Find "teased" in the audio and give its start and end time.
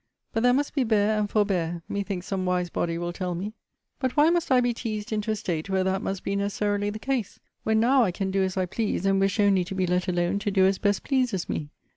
4.73-5.13